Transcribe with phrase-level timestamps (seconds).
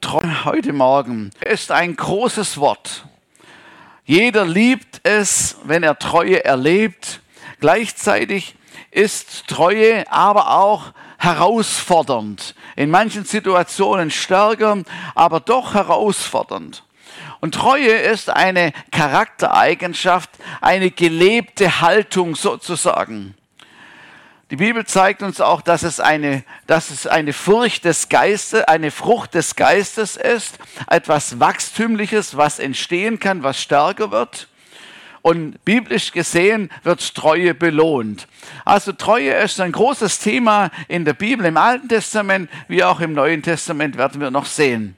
[0.00, 3.06] Treue heute Morgen ist ein großes Wort.
[4.04, 7.20] Jeder liebt es, wenn er Treue erlebt.
[7.60, 8.54] Gleichzeitig
[8.90, 12.54] ist Treue aber auch herausfordernd.
[12.76, 14.82] In manchen Situationen stärker,
[15.14, 16.84] aber doch herausfordernd.
[17.40, 20.30] Und Treue ist eine Charaktereigenschaft,
[20.60, 23.34] eine gelebte Haltung sozusagen.
[24.50, 28.90] Die Bibel zeigt uns auch, dass es eine, dass es eine Furcht des Geistes, eine
[28.90, 30.58] Frucht des Geistes ist,
[30.88, 34.48] etwas Wachstümliches, was entstehen kann, was stärker wird.
[35.22, 38.26] Und biblisch gesehen wird Treue belohnt.
[38.64, 43.12] Also Treue ist ein großes Thema in der Bibel, im Alten Testament wie auch im
[43.12, 44.96] Neuen Testament werden wir noch sehen.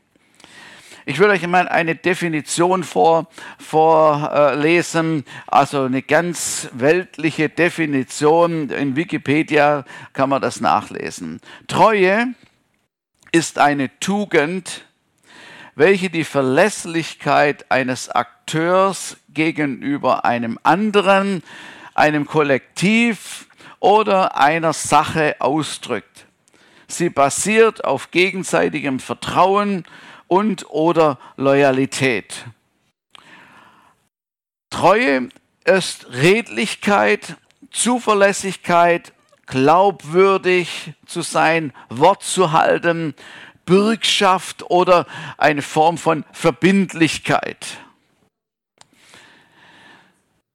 [1.05, 3.27] Ich will euch mal eine Definition vor,
[3.59, 8.71] vorlesen, also eine ganz weltliche Definition.
[8.71, 11.41] In Wikipedia kann man das nachlesen.
[11.67, 12.35] Treue
[13.33, 14.85] ist eine Tugend,
[15.75, 21.43] welche die Verlässlichkeit eines Akteurs gegenüber einem anderen,
[21.95, 23.49] einem Kollektiv
[23.81, 26.27] oder einer Sache ausdrückt.
[26.87, 29.85] Sie basiert auf gegenseitigem Vertrauen
[30.33, 32.47] und oder Loyalität.
[34.71, 35.29] Treue
[35.67, 37.37] ist Redlichkeit,
[37.71, 39.13] Zuverlässigkeit,
[39.45, 43.15] glaubwürdig zu sein, Wort zu halten,
[43.67, 47.67] Bürgschaft oder eine Form von Verbindlichkeit.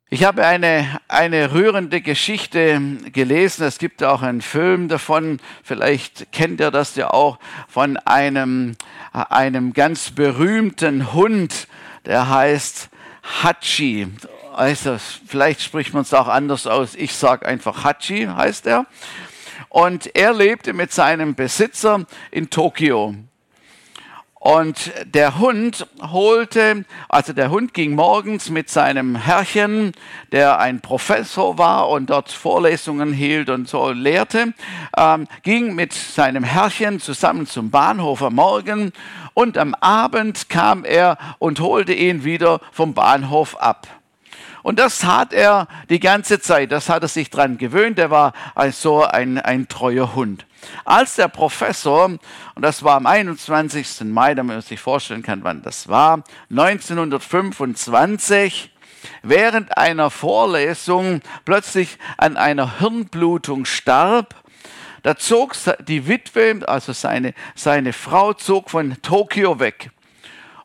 [0.10, 2.80] Ich habe eine, eine rührende Geschichte
[3.12, 3.66] gelesen.
[3.66, 5.42] Es gibt auch einen Film davon.
[5.64, 8.78] Vielleicht kennt ihr das ja auch von einem,
[9.12, 11.68] einem ganz berühmten Hund,
[12.06, 12.88] der heißt
[13.44, 14.08] Hachi.
[14.56, 14.96] Also,
[15.28, 16.96] vielleicht spricht man es auch anders aus.
[16.96, 18.86] Ich sage einfach Hachi, heißt er.
[19.68, 23.14] Und er lebte mit seinem Besitzer in Tokio.
[24.48, 29.92] Und der Hund holte, also der Hund ging morgens mit seinem Herrchen,
[30.32, 34.54] der ein Professor war und dort Vorlesungen hielt und so lehrte,
[34.96, 38.94] ähm, ging mit seinem Herrchen zusammen zum Bahnhof am Morgen
[39.34, 43.97] und am Abend kam er und holte ihn wieder vom Bahnhof ab.
[44.68, 46.74] Und das tat er die ganze Zeit.
[46.74, 47.98] Das hat er sich dran gewöhnt.
[48.00, 48.34] Er war
[48.74, 50.46] so ein, ein treuer Hund.
[50.84, 52.20] Als der Professor, und
[52.56, 54.02] das war am 21.
[54.02, 58.74] Mai, damit man sich vorstellen kann, wann das war, 1925,
[59.24, 64.36] während einer Vorlesung plötzlich an einer Hirnblutung starb,
[65.02, 65.56] da zog
[65.88, 69.92] die Witwe, also seine, seine Frau, zog von Tokio weg.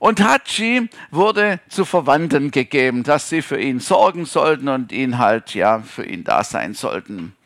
[0.02, 5.54] Und Hachi wurde zu Verwandten gegeben, dass sie für ihn sorgen sollten und ihn halt,
[5.54, 7.36] ja, für ihn da sein sollten.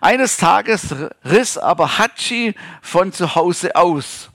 [0.00, 0.94] Eines Tages
[1.24, 4.30] riss aber Hachi von zu Hause aus.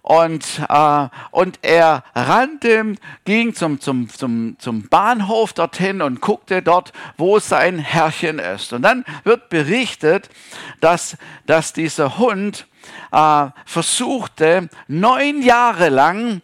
[0.00, 2.94] Und, äh, und er rannte,
[3.26, 8.72] ging zum, zum, zum, zum Bahnhof dorthin und guckte dort, wo sein Herrchen ist.
[8.72, 10.30] Und dann wird berichtet,
[10.80, 12.66] dass, dass dieser Hund
[13.12, 16.40] äh, versuchte, neun Jahre lang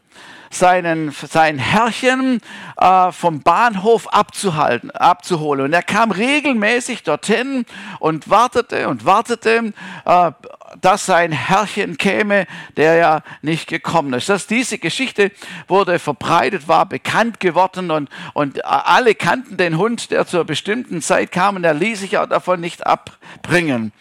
[0.51, 2.41] seinen, sein Herrchen
[2.77, 5.67] äh, vom Bahnhof abzuhalten, abzuholen.
[5.67, 7.67] Und er kam regelmäßig dorthin
[7.99, 9.73] und wartete und wartete,
[10.05, 10.33] äh,
[10.81, 12.47] dass sein Herrchen käme,
[12.77, 14.29] der ja nicht gekommen ist.
[14.29, 15.31] Dass diese Geschichte
[15.69, 21.33] wurde verbreitet, war bekannt geworden und, und alle kannten den Hund, der zur bestimmten Zeit
[21.33, 23.93] kam und er ließ sich auch davon nicht abbringen.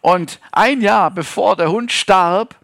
[0.00, 2.54] Und ein Jahr bevor der Hund starb,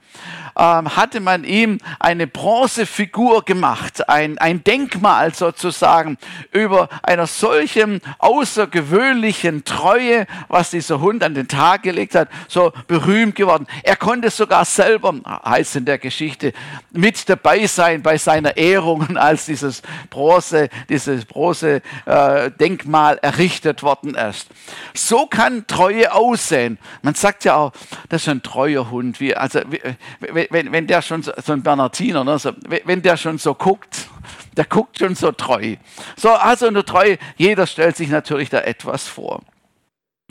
[0.55, 6.19] hatte man ihm eine Bronzefigur gemacht, ein, ein Denkmal sozusagen
[6.53, 13.35] über einer solchen außergewöhnlichen Treue, was dieser Hund an den Tag gelegt hat, so berühmt
[13.35, 13.67] geworden.
[13.83, 15.15] Er konnte sogar selber,
[15.45, 16.53] heißt in der Geschichte,
[16.91, 24.15] mit dabei sein bei seiner Ehrung, als dieses Bronze, dieses Bronze äh, Denkmal errichtet worden
[24.15, 24.49] ist.
[24.95, 26.79] So kann Treue aussehen.
[27.03, 27.73] Man sagt ja auch,
[28.09, 29.21] das ist ein treuer Hund.
[29.21, 29.81] Wie, also, wie,
[30.21, 32.53] wenn, wenn der schon so, so ein Bernardiner, ne, so,
[32.85, 34.09] wenn der schon so guckt,
[34.57, 35.77] der guckt schon so treu.
[36.17, 39.43] So, also eine Treue, jeder stellt sich natürlich da etwas vor.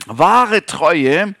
[0.06, 1.34] Wahre Treue,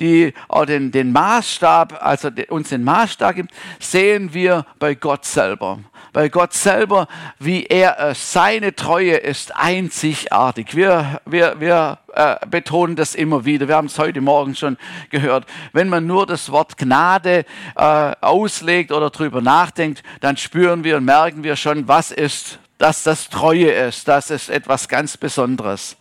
[0.00, 5.80] die auch den, den Maßstab, also uns den Maßstab gibt, sehen wir bei Gott selber
[6.18, 7.06] weil Gott selber,
[7.38, 10.74] wie er ist, seine Treue ist einzigartig.
[10.74, 13.68] Wir, wir, wir äh, betonen das immer wieder.
[13.68, 14.78] Wir haben es heute Morgen schon
[15.10, 15.46] gehört.
[15.72, 17.44] Wenn man nur das Wort Gnade
[17.76, 17.82] äh,
[18.20, 23.28] auslegt oder darüber nachdenkt, dann spüren wir und merken wir schon, was ist, dass das
[23.28, 24.08] Treue ist.
[24.08, 25.96] Das ist etwas ganz Besonderes.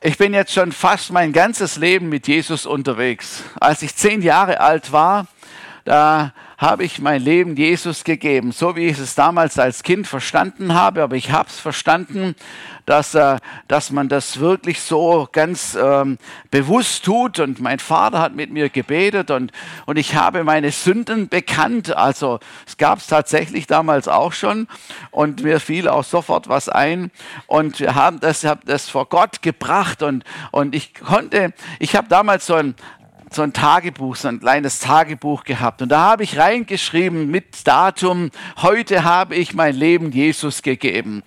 [0.00, 3.42] Ich bin jetzt schon fast mein ganzes Leben mit Jesus unterwegs.
[3.60, 5.26] Als ich zehn Jahre alt war,
[5.84, 10.74] da habe ich mein Leben Jesus gegeben, so wie ich es damals als Kind verstanden
[10.74, 12.36] habe, aber ich habe es verstanden,
[12.84, 16.18] dass, äh, dass man das wirklich so ganz ähm,
[16.50, 17.38] bewusst tut.
[17.38, 19.52] Und mein Vater hat mit mir gebetet und,
[19.86, 21.96] und ich habe meine Sünden bekannt.
[21.96, 24.68] Also es gab es tatsächlich damals auch schon
[25.12, 27.10] und mir fiel auch sofort was ein.
[27.46, 32.08] Und wir haben das, hab das vor Gott gebracht und, und ich konnte, ich habe
[32.08, 32.74] damals so ein,
[33.32, 35.82] so ein Tagebuch, so ein kleines Tagebuch gehabt.
[35.82, 38.30] Und da habe ich reingeschrieben mit Datum,
[38.60, 41.22] heute habe ich mein Leben Jesus gegeben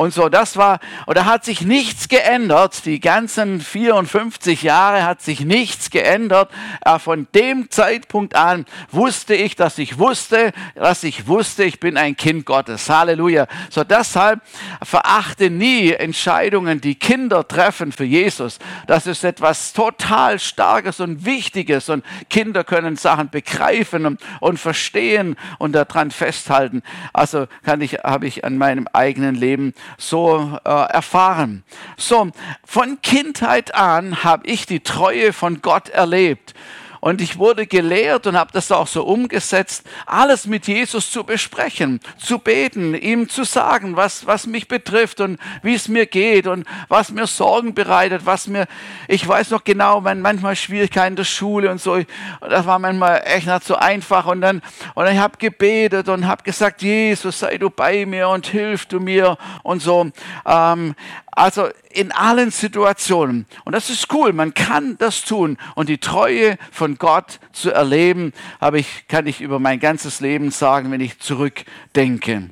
[0.00, 0.30] und so.
[0.30, 2.86] Das war, da hat sich nichts geändert.
[2.86, 6.50] Die ganzen 54 Jahre hat sich nichts geändert.
[6.80, 11.98] Aber von dem Zeitpunkt an wusste ich, dass ich wusste, dass ich wusste, ich bin
[11.98, 12.88] ein Kind Gottes.
[12.88, 13.46] Halleluja.
[13.68, 14.40] So deshalb
[14.82, 18.58] verachte nie Entscheidungen, die Kinder treffen für Jesus.
[18.86, 25.36] Das ist etwas total Starkes und Wichtiges und Kinder können Sachen begreifen und, und verstehen
[25.58, 26.82] und daran festhalten.
[27.12, 31.64] Also kann ich, habe ich an meinem eigenen Leben so äh, erfahren.
[31.96, 32.30] So,
[32.64, 36.54] von Kindheit an habe ich die Treue von Gott erlebt.
[37.00, 42.00] Und ich wurde gelehrt und habe das auch so umgesetzt, alles mit Jesus zu besprechen,
[42.18, 46.66] zu beten, ihm zu sagen, was, was mich betrifft und wie es mir geht und
[46.88, 48.66] was mir Sorgen bereitet, was mir,
[49.08, 51.98] ich weiß noch genau, wenn manchmal Schwierigkeiten der Schule und so,
[52.40, 54.60] das war manchmal echt nicht so einfach und dann,
[54.94, 59.00] und ich habe gebetet und habe gesagt, Jesus, sei du bei mir und hilf du
[59.00, 60.10] mir und so.
[60.46, 60.94] Ähm,
[61.32, 63.46] also in allen Situationen.
[63.64, 65.58] Und das ist cool, man kann das tun.
[65.74, 70.50] Und die Treue von Gott zu erleben, habe ich, kann ich über mein ganzes Leben
[70.50, 72.50] sagen, wenn ich zurückdenke.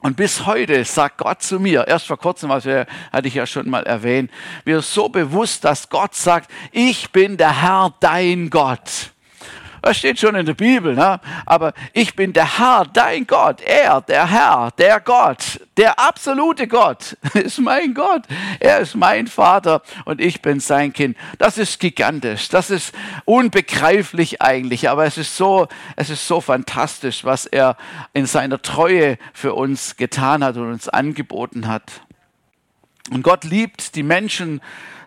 [0.00, 3.46] Und bis heute sagt Gott zu mir, erst vor kurzem, was wir, hatte ich ja
[3.46, 4.32] schon mal erwähnt,
[4.64, 9.11] mir so bewusst, dass Gott sagt, ich bin der Herr, dein Gott.
[9.82, 10.94] Das steht schon in der Bibel.
[10.94, 11.20] Ne?
[11.44, 13.60] Aber ich bin der Herr, dein Gott.
[13.60, 18.22] Er, der Herr, der Gott, der absolute Gott ist mein Gott.
[18.60, 21.16] Er ist mein Vater und ich bin sein Kind.
[21.38, 22.48] Das ist gigantisch.
[22.48, 22.94] Das ist
[23.24, 24.88] unbegreiflich eigentlich.
[24.88, 27.76] Aber es ist so, es ist so fantastisch, was er
[28.12, 32.02] in seiner Treue für uns getan hat und uns angeboten hat.
[33.10, 34.60] Und Gott liebt die Menschen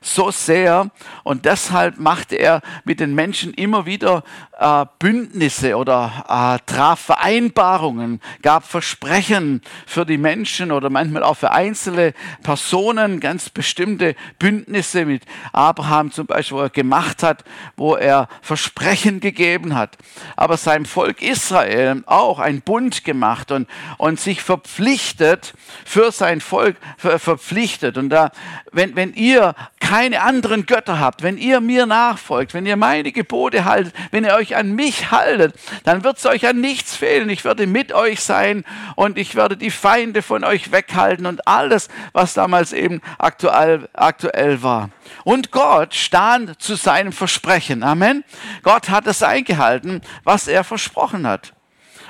[0.06, 0.92] so sehr
[1.24, 4.24] und deshalb machte er mit den Menschen immer wieder
[4.60, 11.52] äh, Bündnisse oder äh, traf Vereinbarungen, gab Versprechen für die Menschen oder manchmal auch für
[11.52, 12.14] einzelne
[12.44, 17.44] Personen ganz bestimmte Bündnisse mit Abraham zum Beispiel, wo er gemacht hat,
[17.76, 19.98] wo er Versprechen gegeben hat.
[20.36, 25.54] Aber seinem Volk Israel auch ein Bund gemacht und, und sich verpflichtet
[25.84, 27.85] für sein Volk verpflichtet.
[27.98, 28.32] Und da,
[28.72, 33.66] wenn, wenn ihr keine anderen Götter habt, wenn ihr mir nachfolgt, wenn ihr meine Gebote
[33.66, 37.30] haltet, wenn ihr euch euch an mich haltet, dann wird es euch an nichts fehlen.
[37.30, 38.64] Ich werde mit euch sein
[38.96, 44.62] und ich werde die Feinde von euch weghalten und alles, was damals eben aktuell, aktuell
[44.62, 44.90] war.
[45.24, 47.84] Und Gott stand zu seinem Versprechen.
[47.84, 48.24] Amen.
[48.64, 51.55] Gott hat es eingehalten, was er versprochen hat.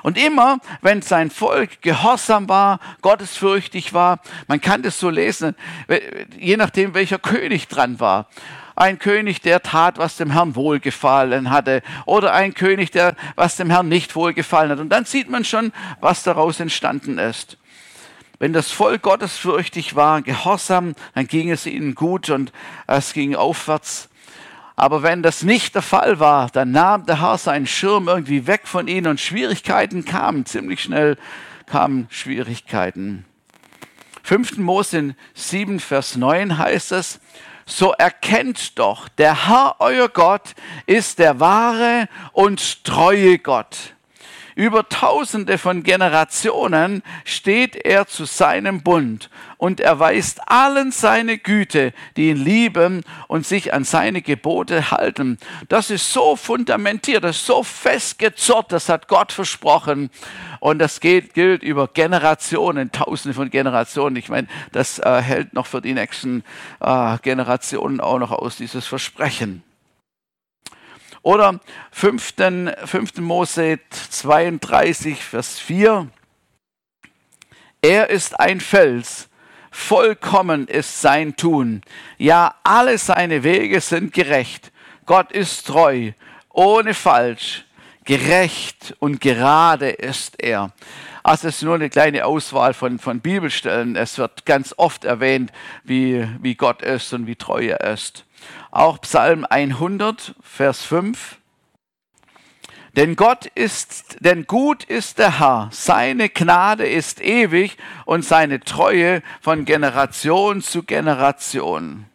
[0.05, 5.55] Und immer, wenn sein Volk gehorsam war, gottesfürchtig war, man kann das so lesen,
[6.37, 8.29] je nachdem, welcher König dran war
[8.75, 13.71] ein König, der tat, was dem Herrn wohlgefallen hatte, oder ein König, der was dem
[13.71, 14.79] Herrn nicht wohlgefallen hat.
[14.79, 17.57] Und dann sieht man schon, was daraus entstanden ist.
[18.37, 22.51] Wenn das Volk gottesfürchtig war, gehorsam, dann ging es ihnen gut und
[22.85, 24.09] es ging aufwärts.
[24.75, 28.61] Aber wenn das nicht der Fall war, dann nahm der Herr seinen Schirm irgendwie weg
[28.65, 30.45] von ihnen und Schwierigkeiten kamen.
[30.45, 31.17] Ziemlich schnell
[31.65, 33.25] kamen Schwierigkeiten.
[34.23, 34.57] 5.
[34.57, 37.19] Mose 7, Vers 9 heißt es,
[37.65, 40.53] so erkennt doch, der Herr euer Gott
[40.85, 43.94] ist der wahre und treue Gott.
[44.55, 52.29] Über tausende von Generationen steht er zu seinem Bund und erweist allen seine Güte, die
[52.29, 55.39] ihn lieben und sich an seine Gebote halten.
[55.67, 60.09] Das ist so fundamentiert, das ist so festgezurrt, das hat Gott versprochen.
[60.61, 64.15] Und das geht, gilt über Generationen, tausende von Generationen.
[64.15, 66.45] Ich meine, das äh, hält noch für die nächsten
[66.79, 69.63] äh, Generationen auch noch aus, dieses Versprechen.
[71.25, 72.35] Oder 5.
[72.85, 73.17] 5.
[73.17, 76.07] Mose 32, Vers 4.
[77.81, 79.27] Er ist ein Fels,
[79.71, 81.81] vollkommen ist sein Tun.
[82.19, 84.71] Ja, alle seine Wege sind gerecht.
[85.07, 86.11] Gott ist treu,
[86.49, 87.65] ohne falsch.
[88.03, 90.73] Gerecht und gerade ist er.
[91.23, 93.95] Also es ist nur eine kleine Auswahl von, von Bibelstellen.
[93.95, 95.51] Es wird ganz oft erwähnt,
[95.83, 98.25] wie, wie Gott ist und wie treu er ist.
[98.71, 101.37] Auch Psalm 100, Vers 5.
[102.95, 107.75] Denn Gott ist, denn gut ist der Herr, seine Gnade ist ewig
[108.05, 112.05] und seine Treue von Generation zu Generation.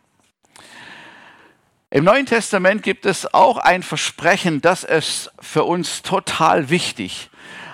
[1.91, 7.31] Im Neuen Testament gibt es auch ein Versprechen, das ist für uns total wichtig.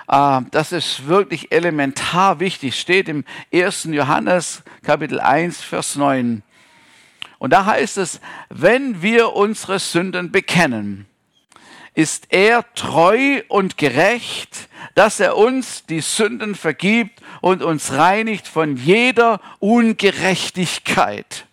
[0.07, 3.23] Äh, das ist wirklich elementar wichtig, steht im
[3.53, 3.85] 1.
[3.91, 6.43] Johannes Kapitel 1, Vers 9.
[7.39, 11.05] Und da heißt es, wenn wir unsere Sünden bekennen,
[11.93, 18.77] ist er treu und gerecht, dass er uns die Sünden vergibt und uns reinigt von
[18.77, 21.45] jeder Ungerechtigkeit.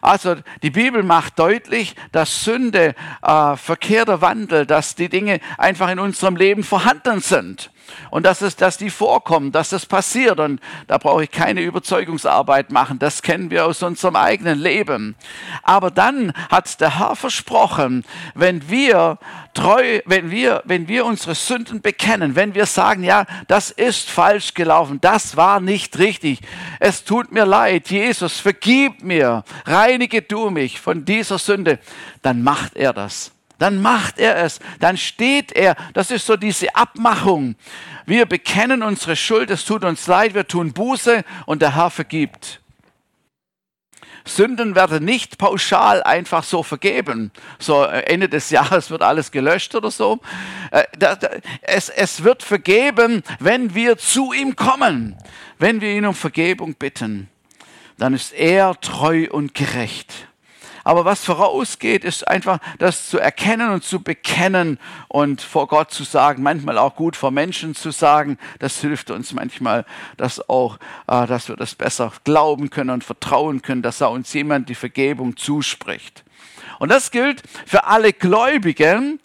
[0.00, 5.98] Also die Bibel macht deutlich, dass Sünde, äh, verkehrter Wandel, dass die Dinge einfach in
[5.98, 7.70] unserem Leben vorhanden sind
[8.10, 10.40] und dass, es, dass die vorkommen, dass das passiert.
[10.40, 12.98] Und da brauche ich keine Überzeugungsarbeit machen.
[12.98, 15.16] Das kennen wir aus unserem eigenen Leben.
[15.62, 19.18] Aber dann hat der Herr versprochen, wenn wir
[19.54, 24.54] treu, wenn wir, wenn wir unsere Sünden bekennen, wenn wir sagen, ja, das ist falsch
[24.54, 26.40] gelaufen, das war nicht richtig,
[26.80, 31.78] es tut mir leid, Jesus, vergib mir, reinige du mich von dieser Sünde,
[32.22, 35.76] dann macht er das dann macht er es, dann steht er.
[35.92, 37.56] Das ist so diese Abmachung.
[38.06, 42.60] Wir bekennen unsere Schuld, es tut uns leid, wir tun Buße und der Herr vergibt.
[44.26, 47.30] Sünden werden nicht pauschal einfach so vergeben.
[47.58, 50.20] So äh, Ende des Jahres wird alles gelöscht oder so.
[50.70, 50.84] Äh,
[51.62, 55.16] es, es wird vergeben, wenn wir zu ihm kommen,
[55.58, 57.28] wenn wir ihn um Vergebung bitten.
[57.98, 60.28] Dann ist er treu und gerecht.
[60.84, 66.04] Aber was vorausgeht, ist einfach das zu erkennen und zu bekennen und vor Gott zu
[66.04, 68.38] sagen, manchmal auch gut vor Menschen zu sagen.
[68.58, 69.86] Das hilft uns manchmal,
[70.18, 74.32] dass auch, äh, dass wir das besser glauben können und vertrauen können, dass da uns
[74.34, 76.22] jemand die Vergebung zuspricht.
[76.78, 79.20] Und das gilt für alle Gläubigen,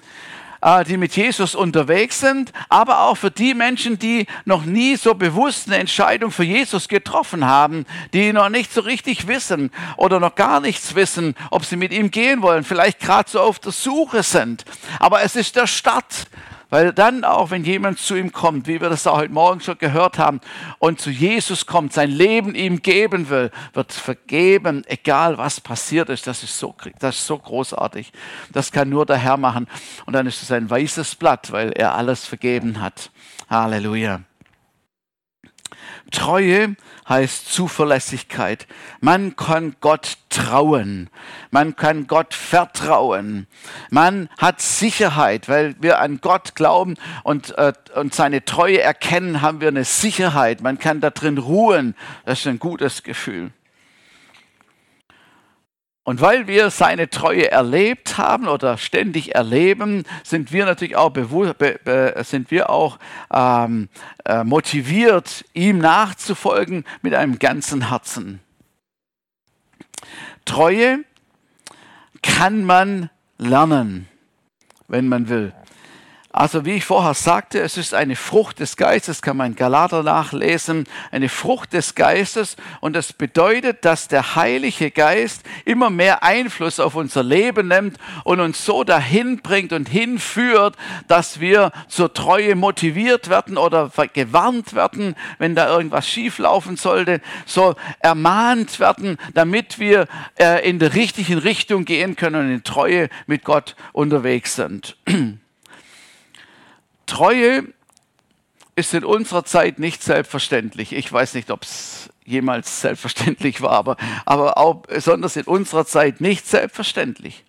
[0.88, 5.68] die mit Jesus unterwegs sind, aber auch für die Menschen, die noch nie so bewusst
[5.68, 10.60] eine Entscheidung für Jesus getroffen haben, die noch nicht so richtig wissen oder noch gar
[10.60, 14.66] nichts wissen, ob sie mit ihm gehen wollen, vielleicht gerade so auf der Suche sind.
[15.00, 16.28] Aber es ist der Start
[16.70, 19.78] weil dann auch, wenn jemand zu ihm kommt, wie wir das auch heute Morgen schon
[19.78, 20.40] gehört haben,
[20.78, 26.28] und zu Jesus kommt, sein Leben ihm geben will, wird vergeben, egal was passiert ist.
[26.28, 28.12] Das ist so, das ist so großartig.
[28.52, 29.68] Das kann nur der Herr machen.
[30.06, 33.12] Und dann ist es ein weißes Blatt, weil er alles vergeben hat.
[33.50, 34.22] Halleluja.
[36.12, 36.76] Treue
[37.08, 38.68] heißt Zuverlässigkeit.
[39.02, 41.10] Man kann Gott trauen.
[41.52, 43.48] Man kann Gott vertrauen.
[43.90, 49.62] Man hat Sicherheit, weil wir an Gott glauben und, äh, und seine Treue erkennen, haben
[49.62, 50.62] wir eine Sicherheit.
[50.62, 51.96] Man kann da drin ruhen.
[52.26, 53.52] Das ist ein gutes Gefühl.
[56.10, 61.14] Und weil wir seine Treue erlebt haben oder ständig erleben, sind wir natürlich auch,
[62.24, 62.98] sind wir auch
[63.32, 63.90] ähm,
[64.26, 68.40] äh, motiviert, ihm nachzufolgen mit einem ganzen Herzen.
[70.46, 71.06] Treue
[72.24, 74.08] kann man lernen,
[74.88, 75.54] wenn man will.
[76.40, 80.04] Also wie ich vorher sagte, es ist eine Frucht des Geistes, kann man in Galater
[80.04, 86.80] nachlesen, eine Frucht des Geistes und das bedeutet, dass der Heilige Geist immer mehr Einfluss
[86.80, 90.78] auf unser Leben nimmt und uns so dahin bringt und hinführt,
[91.10, 97.76] dass wir zur Treue motiviert werden oder gewarnt werden, wenn da irgendwas schieflaufen sollte, so
[98.00, 100.08] ermahnt werden, damit wir
[100.40, 104.96] äh, in der richtigen Richtung gehen können und in Treue mit Gott unterwegs sind.
[107.10, 107.64] Treue
[108.76, 110.94] ist in unserer Zeit nicht selbstverständlich.
[110.94, 116.22] Ich weiß nicht, ob es jemals selbstverständlich war, aber, aber auch besonders in unserer Zeit
[116.22, 117.44] nicht selbstverständlich.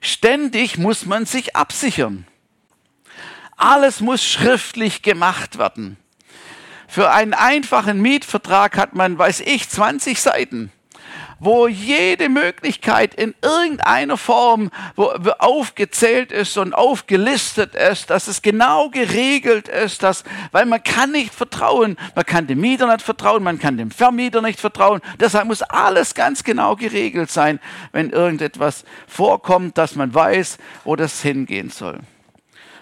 [0.00, 2.26] Ständig muss man sich absichern.
[3.56, 5.96] Alles muss schriftlich gemacht werden.
[6.88, 10.72] Für einen einfachen Mietvertrag hat man, weiß ich, 20 Seiten
[11.44, 14.70] wo jede Möglichkeit in irgendeiner Form
[15.38, 21.34] aufgezählt ist und aufgelistet ist, dass es genau geregelt ist, dass, weil man kann nicht
[21.34, 25.00] vertrauen, man kann dem Mieter nicht vertrauen, man kann dem Vermieter nicht vertrauen.
[25.20, 27.60] Deshalb muss alles ganz genau geregelt sein,
[27.92, 32.00] wenn irgendetwas vorkommt, dass man weiß, wo das hingehen soll.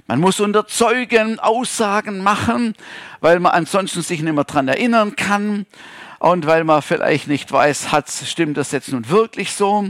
[0.07, 2.75] Man muss unter Zeugen Aussagen machen,
[3.21, 5.67] weil man ansonsten sich nicht mehr daran erinnern kann
[6.23, 9.89] und weil man vielleicht nicht weiß, hat, stimmt das jetzt nun wirklich so.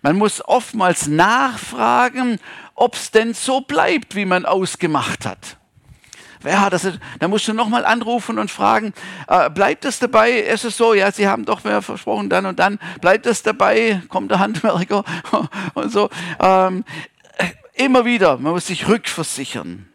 [0.00, 2.38] Man muss oftmals nachfragen,
[2.74, 5.58] ob es denn so bleibt, wie man ausgemacht hat.
[6.42, 8.94] Ja, das ist, da musst du nochmal anrufen und fragen,
[9.28, 10.30] äh, bleibt es dabei?
[10.30, 10.94] Ist es so?
[10.94, 12.78] Ja, Sie haben doch mehr versprochen, dann und dann.
[13.02, 14.00] Bleibt es dabei?
[14.08, 15.04] Kommt der Handwerker
[15.74, 16.08] und so.
[16.40, 16.84] Ähm,
[17.74, 19.86] immer wieder, man muss sich rückversichern.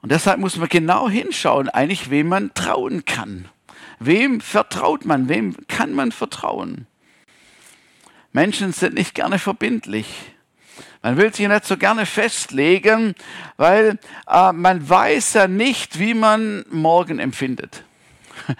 [0.00, 3.48] Und deshalb muss man genau hinschauen, eigentlich, wem man trauen kann.
[4.04, 5.28] Wem vertraut man?
[5.28, 6.86] Wem kann man vertrauen?
[8.32, 10.06] Menschen sind nicht gerne verbindlich.
[11.02, 13.14] Man will sich nicht so gerne festlegen,
[13.56, 17.84] weil äh, man weiß ja nicht, wie man morgen empfindet.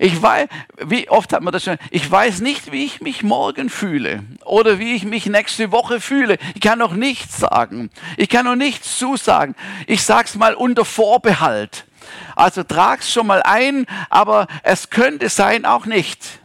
[0.00, 0.48] Ich weiß,
[0.86, 4.78] wie oft hat man das schon, ich weiß nicht, wie ich mich morgen fühle oder
[4.78, 6.38] wie ich mich nächste Woche fühle.
[6.54, 7.90] Ich kann noch nichts sagen.
[8.16, 9.56] Ich kann noch nichts zusagen.
[9.88, 11.87] Ich sag's mal unter Vorbehalt.
[12.36, 16.40] Also trag's schon mal ein, aber es könnte sein auch nicht.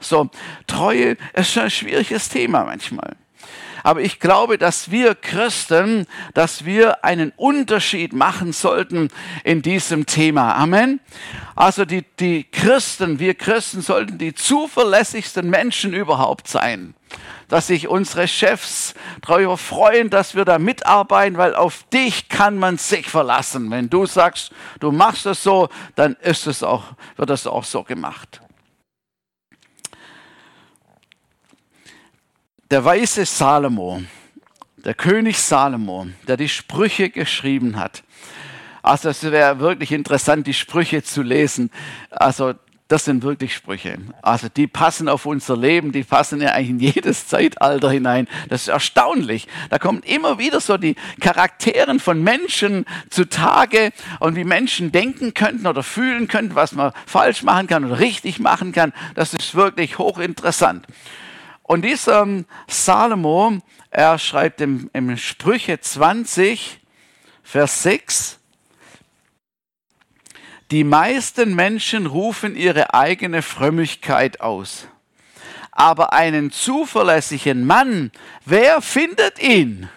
[0.00, 0.30] So,
[0.66, 3.16] Treue ist schon ein schwieriges Thema manchmal.
[3.84, 9.08] Aber ich glaube, dass wir Christen, dass wir einen Unterschied machen sollten
[9.44, 10.54] in diesem Thema.
[10.54, 11.00] Amen.
[11.56, 16.94] Also die, die Christen, wir Christen sollten die zuverlässigsten Menschen überhaupt sein.
[17.48, 22.78] Dass sich unsere Chefs darüber freuen, dass wir da mitarbeiten, weil auf dich kann man
[22.78, 23.70] sich verlassen.
[23.70, 26.84] Wenn du sagst, du machst es so, dann ist es auch,
[27.16, 28.40] wird das auch so gemacht.
[32.70, 34.02] Der weise Salomo,
[34.78, 38.02] der König Salomo, der die Sprüche geschrieben hat.
[38.82, 41.70] Also es wäre wirklich interessant, die Sprüche zu lesen.
[42.10, 42.54] Also
[42.92, 43.96] das sind wirklich Sprüche.
[44.20, 48.28] Also die passen auf unser Leben, die passen ja eigentlich in jedes Zeitalter hinein.
[48.50, 49.48] Das ist erstaunlich.
[49.70, 55.66] Da kommen immer wieder so die Charakteren von Menschen zutage und wie Menschen denken könnten
[55.66, 58.92] oder fühlen könnten, was man falsch machen kann oder richtig machen kann.
[59.14, 60.86] Das ist wirklich hochinteressant.
[61.62, 62.26] Und dieser
[62.66, 63.58] Salomo,
[63.90, 66.78] er schreibt im, im Sprüche 20,
[67.42, 68.38] Vers 6,
[70.72, 74.88] die meisten Menschen rufen ihre eigene Frömmigkeit aus.
[75.70, 78.10] Aber einen zuverlässigen Mann,
[78.46, 79.90] wer findet ihn?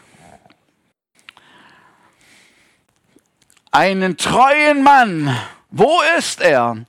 [3.72, 5.34] Einen treuen Mann,
[5.72, 6.86] wo ist er?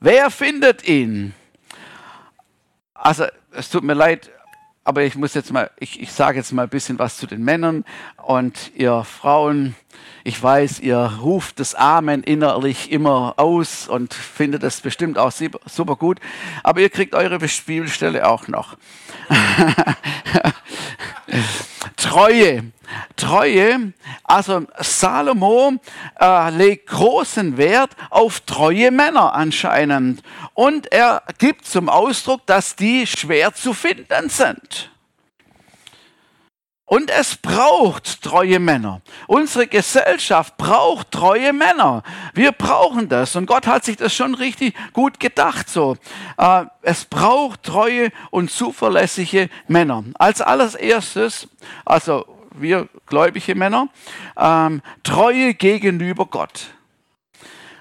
[0.00, 1.34] Wer findet ihn?
[2.92, 4.30] Also es tut mir leid,
[4.84, 7.42] aber ich muss jetzt mal, ich, ich sage jetzt mal ein bisschen was zu den
[7.42, 7.86] Männern
[8.18, 9.76] und ihr Frauen.
[10.24, 15.96] Ich weiß, ihr ruft das Amen innerlich immer aus und findet das bestimmt auch super
[15.96, 16.20] gut,
[16.62, 18.76] aber ihr kriegt eure Bibelstelle auch noch.
[21.96, 22.64] Treue.
[23.16, 23.92] Treue,
[24.24, 25.74] also Salomo
[26.18, 30.22] äh, legt großen Wert auf treue Männer anscheinend.
[30.54, 34.89] Und er gibt zum Ausdruck, dass die schwer zu finden sind.
[36.90, 39.00] Und es braucht treue Männer.
[39.28, 42.02] Unsere Gesellschaft braucht treue Männer.
[42.34, 43.36] Wir brauchen das.
[43.36, 45.96] Und Gott hat sich das schon richtig gut gedacht so.
[46.36, 50.02] Äh, es braucht treue und zuverlässige Männer.
[50.18, 51.46] Als allererstes,
[51.84, 52.26] also
[52.56, 53.86] wir gläubige Männer,
[54.36, 56.70] ähm, Treue gegenüber Gott.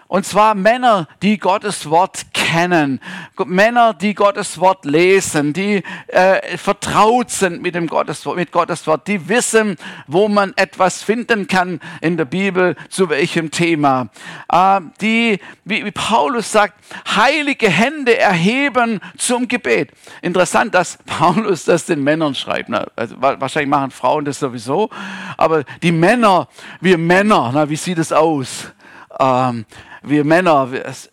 [0.09, 2.99] Und zwar Männer, die Gottes Wort kennen,
[3.45, 9.07] Männer, die Gottes Wort lesen, die äh, vertraut sind mit dem Gottes, mit Gottes Wort,
[9.07, 14.09] die wissen, wo man etwas finden kann in der Bibel, zu welchem Thema.
[14.51, 16.73] Äh, die, wie, wie Paulus sagt,
[17.15, 19.91] heilige Hände erheben zum Gebet.
[20.23, 22.69] Interessant, dass Paulus das den Männern schreibt.
[22.69, 22.87] Ne?
[22.95, 24.89] Also, wahrscheinlich machen Frauen das sowieso,
[25.37, 26.47] aber die Männer,
[26.81, 28.73] wir Männer, na, wie sieht es aus?
[29.19, 29.65] Ähm,
[30.01, 30.69] wir Männer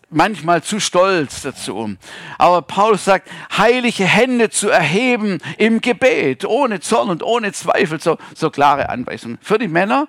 [0.09, 1.95] manchmal zu stolz dazu.
[2.37, 8.17] Aber Paulus sagt, heilige Hände zu erheben im Gebet, ohne Zorn und ohne Zweifel, so,
[8.33, 9.37] so klare Anweisungen.
[9.41, 10.07] Für die Männer,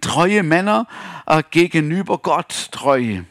[0.00, 0.86] treue Männer
[1.26, 3.22] äh, gegenüber Gott treu,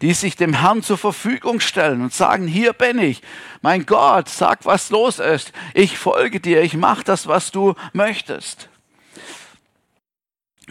[0.00, 3.22] die sich dem Herrn zur Verfügung stellen und sagen, hier bin ich,
[3.60, 8.70] mein Gott, sag, was los ist, ich folge dir, ich mache das, was du möchtest.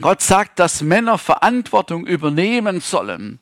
[0.01, 3.39] Gott sagt, dass Männer Verantwortung übernehmen sollen.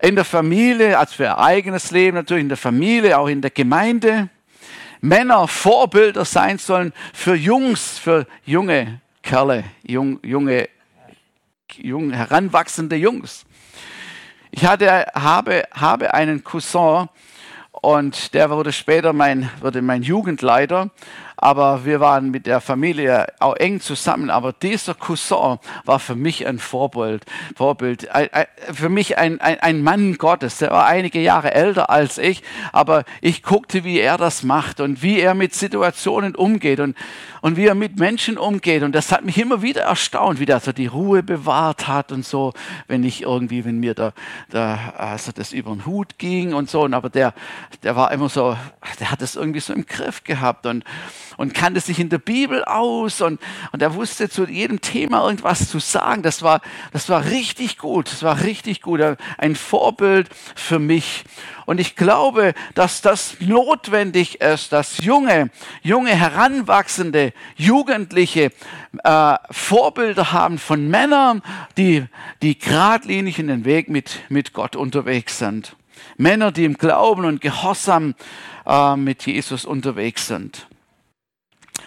[0.00, 3.50] In der Familie, als für ihr eigenes Leben, natürlich in der Familie, auch in der
[3.50, 4.28] Gemeinde.
[5.00, 10.68] Männer Vorbilder sein sollen für Jungs, für junge Kerle, jung, junge,
[11.76, 13.44] jung, heranwachsende Jungs.
[14.50, 17.08] Ich hatte, habe, habe einen Cousin
[17.72, 20.90] und der wurde später mein, wurde mein Jugendleiter
[21.36, 24.30] aber wir waren mit der Familie auch eng zusammen.
[24.30, 28.08] Aber dieser Cousin war für mich ein Vorbild, Vorbild
[28.72, 30.58] für mich ein, ein, ein Mann Gottes.
[30.58, 35.02] Der war einige Jahre älter als ich, aber ich guckte, wie er das macht und
[35.02, 36.96] wie er mit Situationen umgeht und,
[37.42, 38.82] und wie er mit Menschen umgeht.
[38.82, 42.24] Und das hat mich immer wieder erstaunt, wie er so die Ruhe bewahrt hat und
[42.24, 42.54] so,
[42.88, 44.12] wenn ich irgendwie, wenn mir da,
[44.48, 46.86] da also das über den Hut ging und so.
[46.86, 47.34] Aber der,
[47.82, 48.56] der war immer so,
[49.00, 50.82] der hat das irgendwie so im Griff gehabt und
[51.36, 53.40] und kannte sich in der Bibel aus und,
[53.72, 56.22] und er wusste zu jedem Thema irgendwas zu sagen.
[56.22, 56.60] Das war,
[56.92, 58.10] das war richtig gut.
[58.10, 59.00] Das war richtig gut.
[59.38, 61.24] Ein Vorbild für mich.
[61.66, 65.50] Und ich glaube, dass das notwendig ist, dass junge,
[65.82, 68.52] junge, heranwachsende Jugendliche
[69.02, 71.42] äh, Vorbilder haben von Männern,
[71.76, 72.04] die,
[72.42, 75.76] die geradlinig in den Weg mit, mit Gott unterwegs sind.
[76.16, 78.14] Männer, die im Glauben und Gehorsam
[78.64, 80.68] äh, mit Jesus unterwegs sind.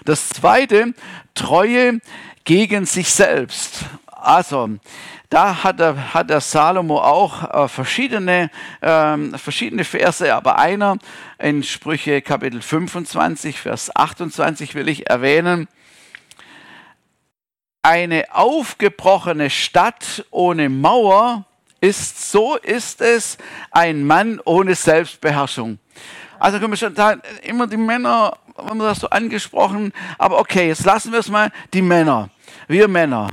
[0.06, 0.94] Das zweite,
[1.34, 2.00] Treue
[2.44, 3.86] gegen sich selbst.
[4.08, 4.70] Also,
[5.30, 8.50] da hat der, hat der Salomo auch äh, verschiedene,
[8.82, 10.98] äh, verschiedene Verse, aber einer
[11.38, 15.68] in Sprüche Kapitel 25, Vers 28 will ich erwähnen.
[17.84, 21.46] Eine aufgebrochene Stadt ohne Mauer
[21.80, 23.38] ist, so ist es
[23.72, 25.80] ein Mann ohne Selbstbeherrschung.
[26.40, 30.68] Also können wir schon sagen, immer die Männer, haben wir das so angesprochen, aber okay,
[30.68, 32.30] jetzt lassen wir es mal, die Männer,
[32.68, 33.30] wir Männer.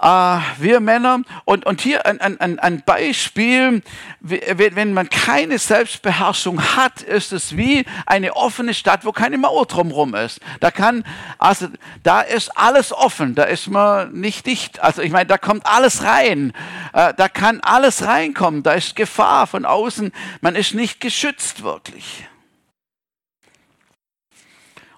[0.00, 1.22] Äh, wir Männer.
[1.44, 3.82] Und, und hier ein, ein, ein Beispiel,
[4.20, 10.14] wenn man keine Selbstbeherrschung hat, ist es wie eine offene Stadt, wo keine Mauer drumherum
[10.14, 10.40] ist.
[10.60, 11.04] Da kann,
[11.38, 11.68] also
[12.02, 14.80] da ist alles offen, da ist man nicht dicht.
[14.80, 16.52] Also ich meine, da kommt alles rein,
[16.92, 22.26] äh, da kann alles reinkommen, da ist Gefahr von außen, man ist nicht geschützt wirklich.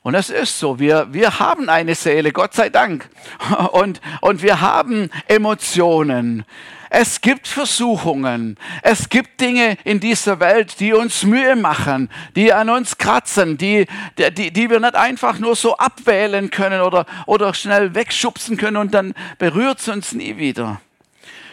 [0.09, 3.11] Und es ist so, wir, wir haben eine Seele, Gott sei Dank.
[3.73, 6.47] Und, und wir haben Emotionen.
[6.89, 8.57] Es gibt Versuchungen.
[8.81, 13.85] Es gibt Dinge in dieser Welt, die uns Mühe machen, die an uns kratzen, die,
[14.17, 18.95] die, die wir nicht einfach nur so abwählen können oder, oder schnell wegschubsen können und
[18.95, 20.81] dann berührt es uns nie wieder.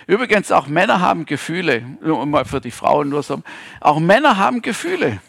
[0.07, 1.83] Übrigens, auch Männer haben Gefühle.
[1.99, 3.43] Nur mal für die Frauen nur so.
[3.81, 5.19] Auch Männer haben Gefühle.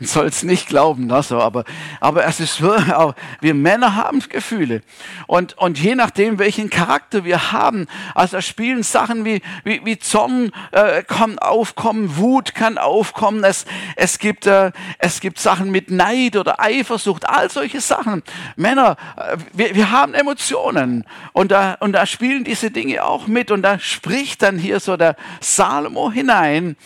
[0.00, 1.64] Man soll es nicht glauben, ne, so, aber,
[2.00, 2.62] aber es ist
[2.94, 4.82] auch, wir Männer haben Gefühle.
[5.26, 10.52] Und, und je nachdem, welchen Charakter wir haben, also spielen Sachen wie, wie, wie Zorn
[10.70, 13.64] äh, kann aufkommen, Wut kann aufkommen, es,
[13.96, 18.22] es, gibt, äh, es gibt Sachen mit Neid oder Eifersucht, all solche Sachen.
[18.56, 23.50] Männer, äh, wir, wir haben Emotionen und da, und da spielen diese Dinge auch mit
[23.50, 26.76] und da spricht dann hier so der Salomo hinein,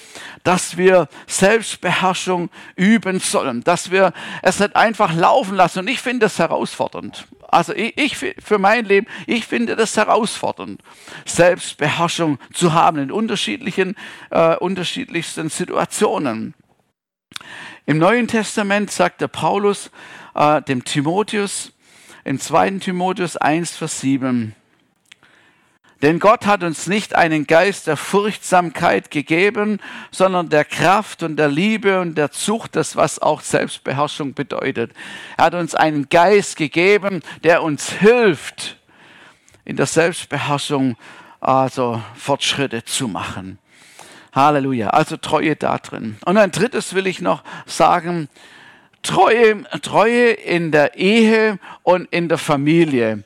[0.45, 4.13] dass wir Selbstbeherrschung üben sollen, dass wir
[4.43, 5.81] es nicht einfach laufen lassen.
[5.81, 7.27] Und ich finde das herausfordernd.
[7.49, 10.81] Also ich, ich, für mein Leben, ich finde das herausfordernd,
[11.27, 13.97] Selbstbeherrschung zu haben in unterschiedlichen,
[14.31, 16.55] äh, unterschiedlichsten Situationen.
[17.85, 19.91] Im Neuen Testament sagt der Paulus
[20.35, 21.73] äh, dem Timotheus,
[22.25, 22.79] im 2.
[22.79, 24.55] Timotheus 1, Vers 7,
[26.03, 29.79] denn Gott hat uns nicht einen Geist der Furchtsamkeit gegeben,
[30.11, 34.93] sondern der Kraft und der Liebe und der Zucht, das was auch Selbstbeherrschung bedeutet.
[35.37, 38.79] Er hat uns einen Geist gegeben, der uns hilft,
[39.65, 40.97] in der Selbstbeherrschung
[41.41, 43.59] also Fortschritte zu machen.
[44.33, 44.89] Halleluja.
[44.91, 46.17] Also Treue da drin.
[46.25, 48.29] Und ein drittes will ich noch sagen,
[49.03, 53.25] Treue, Treue in der Ehe und in der Familie.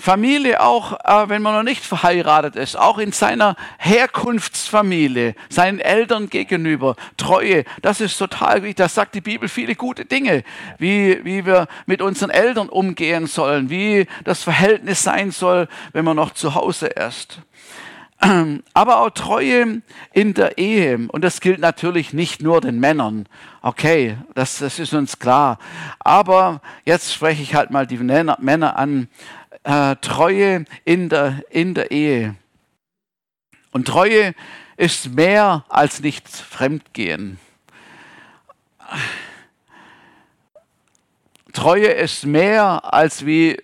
[0.00, 6.30] Familie auch, äh, wenn man noch nicht verheiratet ist, auch in seiner Herkunftsfamilie, seinen Eltern
[6.30, 8.76] gegenüber, Treue, das ist total wichtig.
[8.76, 10.44] Da sagt die Bibel viele gute Dinge,
[10.78, 16.16] wie, wie wir mit unseren Eltern umgehen sollen, wie das Verhältnis sein soll, wenn man
[16.16, 17.40] noch zu Hause ist.
[18.74, 19.82] Aber auch Treue
[20.12, 21.08] in der Ehe.
[21.08, 23.26] Und das gilt natürlich nicht nur den Männern.
[23.62, 25.58] Okay, das, das ist uns klar.
[25.98, 29.08] Aber jetzt spreche ich halt mal die Männer an
[29.68, 32.34] äh, Treue in der, in der Ehe.
[33.70, 34.34] Und Treue
[34.78, 37.38] ist mehr als nichts Fremdgehen.
[41.52, 43.58] Treue ist mehr als wie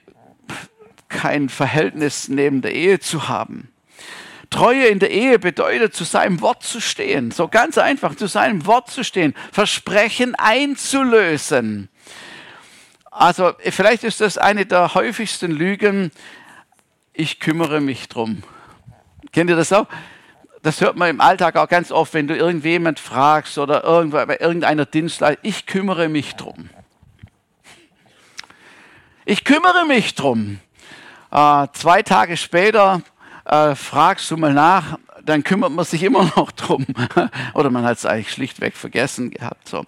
[1.09, 3.73] kein Verhältnis neben der Ehe zu haben.
[4.51, 7.31] Treue in der Ehe bedeutet, zu seinem Wort zu stehen.
[7.31, 9.35] So ganz einfach, zu seinem Wort zu stehen.
[9.53, 11.89] Versprechen einzulösen.
[13.17, 16.11] Also vielleicht ist das eine der häufigsten Lügen.
[17.13, 18.43] Ich kümmere mich drum.
[19.31, 19.87] Kennt ihr das auch?
[20.63, 24.39] Das hört man im Alltag auch ganz oft, wenn du irgendjemand fragst oder irgendwo, bei
[24.39, 25.49] irgendeiner Dienstleistung.
[25.49, 26.71] Ich kümmere mich drum.
[29.25, 30.59] Ich kümmere mich drum.
[31.31, 33.01] Äh, zwei Tage später
[33.45, 36.85] äh, fragst du mal nach, dann kümmert man sich immer noch drum.
[37.55, 39.69] oder man hat es eigentlich schlichtweg vergessen gehabt.
[39.69, 39.87] So.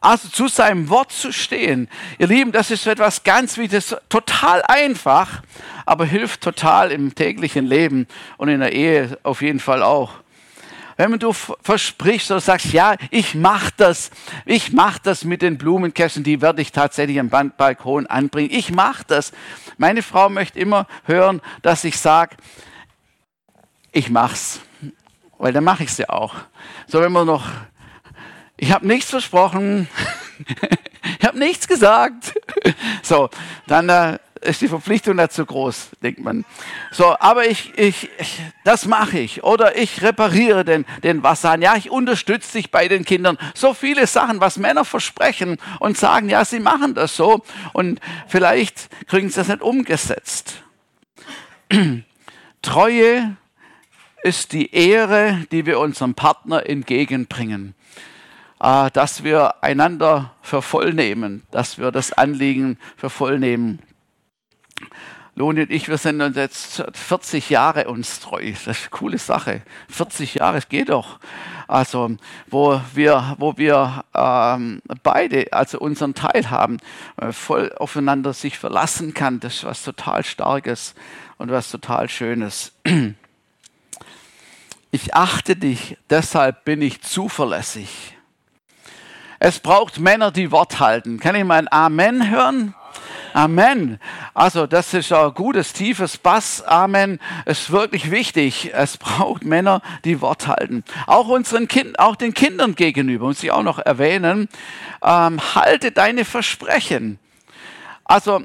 [0.00, 1.88] Also zu seinem Wort zu stehen.
[2.18, 5.42] Ihr Lieben, das ist etwas ganz Wichtiges, total einfach,
[5.86, 8.06] aber hilft total im täglichen Leben
[8.36, 10.12] und in der Ehe auf jeden Fall auch.
[10.96, 14.10] wenn du versprichst oder sagst, ja, ich mach das,
[14.44, 18.50] ich mach das mit den Blumenkästen, die werde ich tatsächlich am Balkon anbringen.
[18.52, 19.32] Ich mach das.
[19.78, 22.36] Meine Frau möchte immer hören, dass ich sage,
[23.92, 24.60] ich mach's,
[25.38, 26.34] weil dann mache ich es ja auch.
[26.86, 27.46] So, wenn man noch,
[28.58, 29.88] ich habe nichts versprochen,
[31.18, 32.34] ich habe nichts gesagt.
[33.02, 33.30] So,
[33.66, 36.44] dann äh, ist die Verpflichtung dazu groß, denkt man.
[36.90, 39.44] So, aber ich, ich, ich das mache ich.
[39.44, 41.62] Oder ich repariere den, den Wasserhahn.
[41.62, 43.38] Ja, ich unterstütze dich bei den Kindern.
[43.54, 47.42] So viele Sachen, was Männer versprechen und sagen, ja, sie machen das so.
[47.72, 50.62] Und vielleicht kriegen sie das nicht umgesetzt.
[52.62, 53.36] Treue
[54.22, 57.74] ist die Ehre, die wir unserem Partner entgegenbringen.
[58.60, 63.80] Äh, dass wir einander für voll nehmen, dass wir das Anliegen für voll nehmen.
[65.36, 68.50] Loni und ich, wir sind uns jetzt 40 Jahre uns treu.
[68.50, 69.62] Das ist eine coole Sache.
[69.88, 71.20] 40 Jahre, es geht doch.
[71.68, 72.16] Also,
[72.48, 76.78] wo wir, wo wir ähm, beide, also unseren Teil haben,
[77.18, 80.96] äh, voll aufeinander sich verlassen kann, das ist was total Starkes
[81.36, 82.72] und was total Schönes.
[84.90, 88.17] Ich achte dich, deshalb bin ich zuverlässig.
[89.38, 91.20] Es braucht Männer, die Wort halten.
[91.20, 92.74] Kann ich mal ein Amen hören?
[93.34, 94.00] Amen.
[94.34, 96.62] Also das ist ein gutes, tiefes Bass.
[96.62, 97.20] Amen.
[97.44, 98.72] Ist wirklich wichtig.
[98.74, 100.82] Es braucht Männer, die Wort halten.
[101.06, 104.48] Auch unseren Kindern, auch den Kindern gegenüber, muss ich auch noch erwähnen.
[105.02, 107.20] Ähm, halte deine Versprechen.
[108.04, 108.42] Also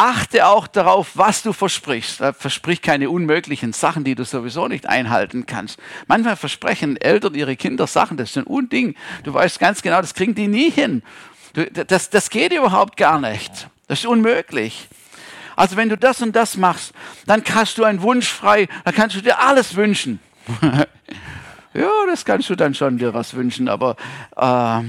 [0.00, 2.22] achte auch darauf, was du versprichst.
[2.38, 5.78] Versprich keine unmöglichen Sachen, die du sowieso nicht einhalten kannst.
[6.06, 8.94] Manchmal versprechen Eltern ihre Kinder Sachen, das ist ein Unding.
[9.24, 11.02] Du weißt ganz genau, das kriegen die nie hin.
[11.86, 13.68] Das, das geht überhaupt gar nicht.
[13.88, 14.88] Das ist unmöglich.
[15.54, 16.94] Also wenn du das und das machst,
[17.26, 20.18] dann hast du einen Wunsch frei, dann kannst du dir alles wünschen.
[21.74, 23.96] ja, das kannst du dann schon dir was wünschen, aber
[24.34, 24.80] äh,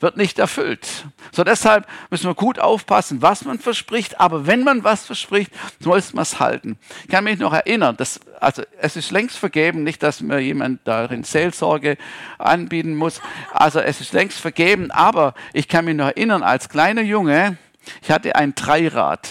[0.00, 1.06] wird nicht erfüllt.
[1.32, 5.50] So deshalb müssen wir gut aufpassen, was man verspricht, aber wenn man was verspricht,
[5.84, 6.78] muss man es halten.
[7.04, 10.80] Ich kann mich noch erinnern, dass, also es ist längst vergeben, nicht, dass mir jemand
[10.84, 11.96] darin Seelsorge
[12.38, 13.20] anbieten muss,
[13.52, 17.56] also es ist längst vergeben, aber ich kann mich noch erinnern, als kleiner Junge,
[18.02, 19.28] ich hatte ein Dreirad.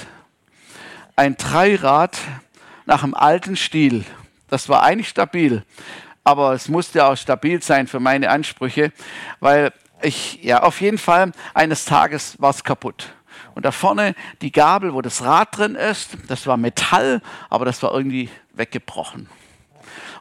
[1.15, 2.17] Ein Dreirad
[2.85, 4.03] nach einem alten Stil.
[4.49, 5.63] Das war eigentlich stabil
[6.25, 8.91] aber es musste auch stabil sein für meine Ansprüche,
[9.39, 9.71] weil
[10.05, 13.09] ich, ja, auf jeden Fall, eines Tages war es kaputt.
[13.55, 17.81] Und da vorne die Gabel, wo das Rad drin ist, das war Metall, aber das
[17.83, 19.29] war irgendwie weggebrochen.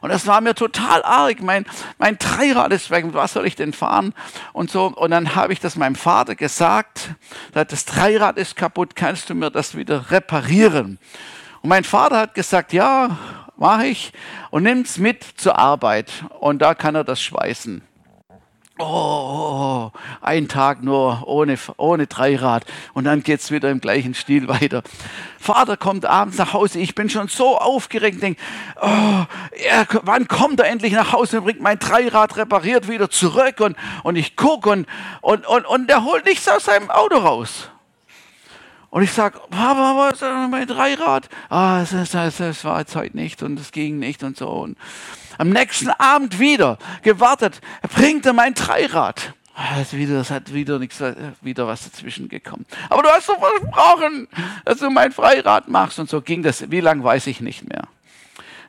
[0.01, 1.41] Und das war mir total arg.
[1.41, 1.65] Mein,
[1.97, 3.05] mein Dreirad ist weg.
[3.11, 4.13] Was soll ich denn fahren?
[4.53, 4.87] Und so.
[4.87, 7.15] Und dann habe ich das meinem Vater gesagt.
[7.53, 8.95] Das Dreirad ist kaputt.
[8.95, 10.99] Kannst du mir das wieder reparieren?
[11.61, 13.17] Und mein Vater hat gesagt, ja,
[13.57, 14.13] mache ich.
[14.51, 16.11] Und nimm es mit zur Arbeit.
[16.39, 17.81] Und da kann er das schweißen.
[18.77, 24.49] Oh, ein Tag nur ohne, ohne Dreirad und dann geht es wieder im gleichen Stil
[24.49, 24.83] weiter.
[25.39, 28.41] Vater kommt abends nach Hause, ich bin schon so aufgeregt, denke,
[28.81, 29.23] oh,
[29.69, 33.77] er, wann kommt er endlich nach Hause und bringt mein Dreirad repariert wieder zurück und,
[34.03, 34.87] und ich gucke und,
[35.21, 37.69] und, und, und er holt nichts aus seinem Auto raus.
[38.95, 41.27] Und ich sage, Papa, was ist mein Dreirad?
[41.49, 44.47] Ah, das, das, das war jetzt heute nicht und es ging nicht und so.
[44.47, 44.77] Und,
[45.37, 47.59] am nächsten Abend wieder gewartet,
[47.93, 49.33] bringt er mein Dreirad.
[49.81, 51.03] Es, wieder, es hat wieder nichts,
[51.41, 52.65] wieder was dazwischen gekommen.
[52.89, 54.29] Aber du hast doch versprochen,
[54.63, 55.99] dass du mein Freirad machst.
[55.99, 56.71] Und so ging das.
[56.71, 57.89] Wie lange weiß ich nicht mehr.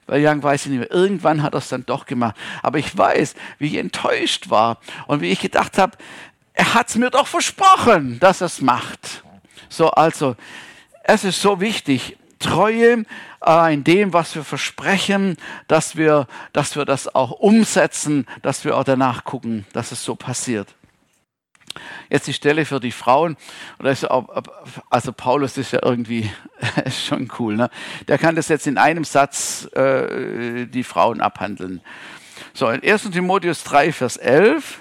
[0.08, 0.90] Weil lang weiß ich nicht mehr.
[0.90, 2.34] Irgendwann hat er es dann doch gemacht.
[2.64, 5.96] Aber ich weiß, wie ich enttäuscht war und wie ich gedacht habe,
[6.52, 9.22] er hat es mir doch versprochen, dass er es macht.
[9.68, 10.36] So, also,
[11.04, 13.04] es ist so wichtig, Treue
[13.44, 15.36] äh, in dem, was wir versprechen,
[15.68, 20.14] dass wir, dass wir das auch umsetzen, dass wir auch danach gucken, dass es so
[20.14, 20.74] passiert.
[22.08, 23.36] Jetzt die Stelle für die Frauen.
[23.78, 26.30] Also Paulus ist ja irgendwie
[26.84, 27.56] ist schon cool.
[27.56, 27.70] Ne?
[28.08, 31.80] Der kann das jetzt in einem Satz äh, die Frauen abhandeln.
[32.54, 34.80] So, in 1 Timotheus 3, Vers 11,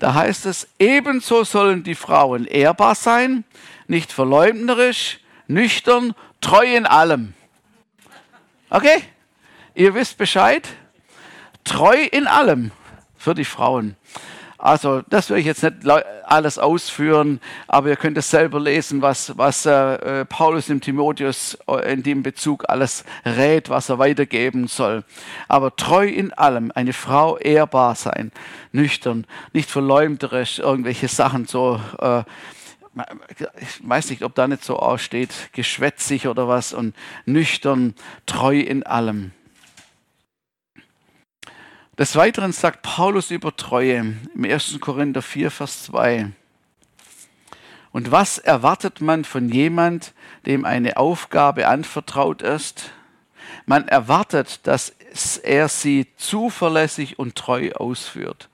[0.00, 3.44] da heißt es, ebenso sollen die Frauen ehrbar sein,
[3.86, 7.34] nicht verleumderisch, nüchtern, treu in allem.
[8.70, 9.02] Okay?
[9.74, 10.66] Ihr wisst Bescheid?
[11.64, 12.70] Treu in allem
[13.16, 13.94] für die Frauen.
[14.62, 15.88] Also, das will ich jetzt nicht
[16.24, 21.90] alles ausführen, aber ihr könnt es selber lesen, was, was äh, Paulus im Timotheus äh,
[21.90, 25.02] in dem Bezug alles rät, was er weitergeben soll.
[25.48, 28.32] Aber treu in allem, eine Frau ehrbar sein,
[28.70, 31.80] nüchtern, nicht verleumderisch, irgendwelche Sachen so.
[31.98, 32.24] Äh,
[33.60, 36.94] ich weiß nicht, ob da nicht so aussteht, geschwätzig oder was und
[37.24, 37.94] nüchtern,
[38.26, 39.32] treu in allem.
[41.98, 44.78] Des Weiteren sagt Paulus über Treue im 1.
[44.80, 46.30] Korinther 4, Vers 2.
[47.92, 50.14] Und was erwartet man von jemand,
[50.46, 52.92] dem eine Aufgabe anvertraut ist?
[53.66, 54.90] Man erwartet, dass
[55.42, 58.48] er sie zuverlässig und treu ausführt.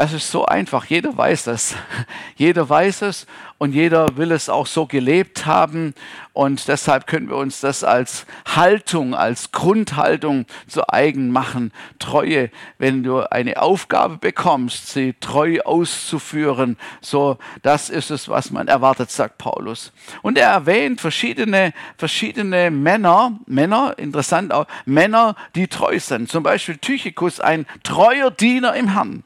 [0.00, 1.74] Es ist so einfach, jeder weiß das.
[2.36, 3.26] Jeder weiß es
[3.58, 5.92] und jeder will es auch so gelebt haben.
[6.32, 11.72] Und deshalb können wir uns das als Haltung, als Grundhaltung zu eigen machen.
[11.98, 16.76] Treue, wenn du eine Aufgabe bekommst, sie treu auszuführen.
[17.00, 19.90] So, das ist es, was man erwartet, sagt Paulus.
[20.22, 26.30] Und er erwähnt verschiedene, verschiedene Männer, Männer, interessant auch, Männer, die treu sind.
[26.30, 29.24] Zum Beispiel Tychicus, ein treuer Diener im Herrn.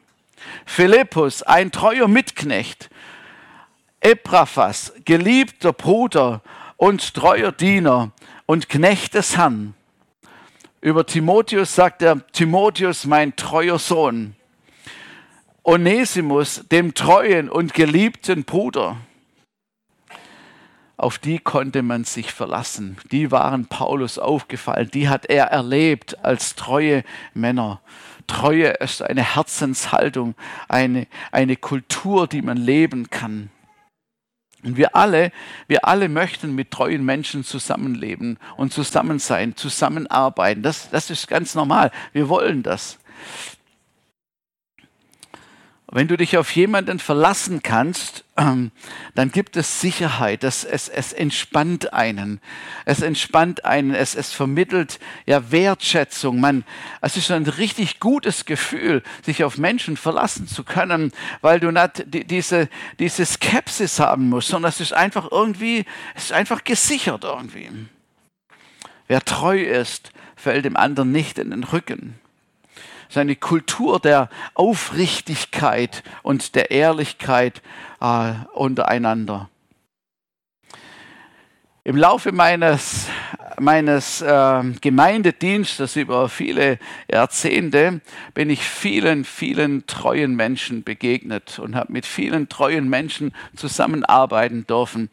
[0.66, 2.90] Philippus, ein treuer Mitknecht,
[4.00, 6.42] Epaphras, geliebter Bruder
[6.76, 8.12] und treuer Diener
[8.46, 9.74] und Knecht des Herrn.
[10.80, 14.34] Über Timotheus sagt er, Timotheus, mein treuer Sohn.
[15.62, 18.96] Onesimus, dem treuen und geliebten Bruder.
[20.96, 22.96] Auf die konnte man sich verlassen.
[23.12, 24.90] Die waren Paulus aufgefallen.
[24.92, 27.80] Die hat er erlebt als treue Männer.
[28.26, 30.34] Treue ist eine Herzenshaltung,
[30.68, 33.50] eine, eine Kultur, die man leben kann.
[34.62, 35.32] Und wir alle,
[35.66, 40.62] wir alle möchten mit treuen Menschen zusammenleben und zusammen sein, zusammenarbeiten.
[40.62, 41.90] Das, das ist ganz normal.
[42.12, 42.98] Wir wollen das.
[45.94, 48.70] Wenn du dich auf jemanden verlassen kannst, ähm,
[49.14, 50.42] dann gibt es Sicherheit.
[50.42, 52.40] Das, es, es entspannt einen.
[52.86, 53.94] Es entspannt einen.
[53.94, 56.40] Es, es vermittelt ja Wertschätzung.
[56.40, 56.64] Man,
[57.02, 62.04] es ist ein richtig gutes Gefühl, sich auf Menschen verlassen zu können, weil du nicht
[62.06, 67.24] die, diese, diese Skepsis haben musst, sondern es ist einfach irgendwie, es ist einfach gesichert
[67.24, 67.68] irgendwie.
[69.08, 72.18] Wer treu ist, fällt dem anderen nicht in den Rücken
[73.12, 77.62] seine Kultur der Aufrichtigkeit und der Ehrlichkeit
[78.00, 79.50] äh, untereinander.
[81.84, 83.08] Im Laufe meines,
[83.58, 86.78] meines äh, Gemeindedienstes über viele
[87.10, 88.00] Jahrzehnte
[88.34, 95.10] bin ich vielen, vielen treuen Menschen begegnet und habe mit vielen treuen Menschen zusammenarbeiten dürfen.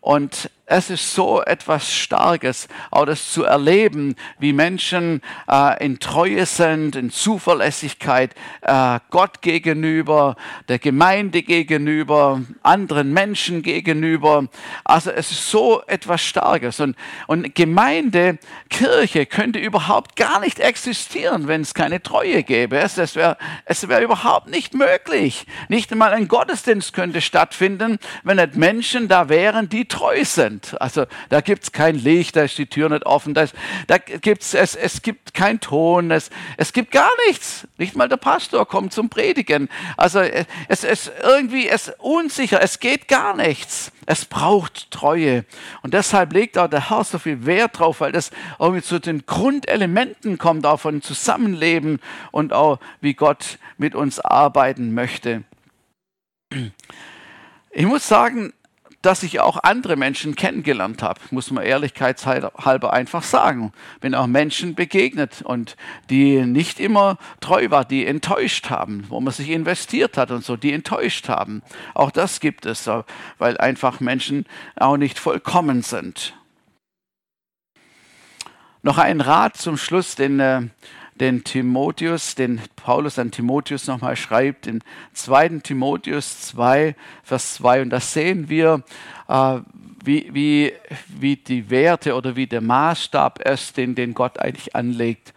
[0.00, 6.46] Und es ist so etwas Starkes, auch das zu erleben, wie Menschen äh, in Treue
[6.46, 10.34] sind, in Zuverlässigkeit äh, Gott gegenüber,
[10.68, 14.46] der Gemeinde gegenüber, anderen Menschen gegenüber.
[14.82, 16.80] Also es ist so etwas Starkes.
[16.80, 18.38] Und, und Gemeinde,
[18.70, 22.78] Kirche könnte überhaupt gar nicht existieren, wenn es keine Treue gäbe.
[22.78, 25.44] Es, es wäre es wär überhaupt nicht möglich.
[25.68, 30.61] Nicht einmal ein Gottesdienst könnte stattfinden, wenn nicht Menschen da wären, die treu sind.
[30.80, 33.54] Also da gibt es kein Licht, da ist die Tür nicht offen, da, ist,
[33.86, 37.66] da gibt's, es, es gibt kein Ton, es, es gibt gar nichts.
[37.78, 39.68] Nicht mal der Pastor kommt zum Predigen.
[39.96, 43.92] Also es ist irgendwie es unsicher, es geht gar nichts.
[44.06, 45.44] Es braucht Treue.
[45.82, 49.26] Und deshalb legt auch der Herr so viel Wert drauf, weil das irgendwie zu den
[49.26, 55.44] Grundelementen kommt, auch von Zusammenleben und auch wie Gott mit uns arbeiten möchte.
[57.70, 58.52] Ich muss sagen,
[59.02, 63.72] dass ich auch andere Menschen kennengelernt habe, muss man ehrlichkeitshalber einfach sagen.
[64.00, 65.76] Bin auch Menschen begegnet und
[66.08, 70.56] die nicht immer treu waren, die enttäuscht haben, wo man sich investiert hat und so,
[70.56, 71.62] die enttäuscht haben.
[71.94, 72.88] Auch das gibt es,
[73.38, 76.34] weil einfach Menschen auch nicht vollkommen sind.
[78.84, 80.62] Noch ein Rat zum Schluss, den äh,
[81.20, 85.60] den Timotheus, den Paulus an Timotheus nochmal schreibt, in 2.
[85.60, 87.82] Timotheus 2, Vers 2.
[87.82, 88.82] Und da sehen wir,
[89.28, 89.58] äh,
[90.04, 90.72] wie, wie,
[91.08, 95.32] wie die Werte oder wie der Maßstab ist, den, den Gott eigentlich anlegt.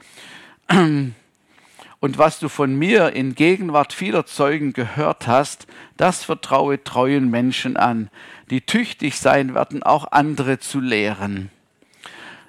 [0.67, 7.77] Und was du von mir in Gegenwart vieler Zeugen gehört hast, das vertraue treuen Menschen
[7.77, 8.09] an,
[8.49, 11.49] die tüchtig sein werden, auch andere zu lehren.